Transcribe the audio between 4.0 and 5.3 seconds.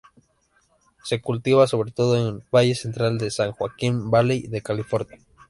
Valley de California.